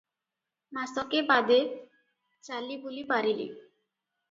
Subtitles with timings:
[0.77, 1.59] ମାସକ ବାଦେ
[2.49, 3.49] ଚାଲିବୁଲି ପାରିଲି।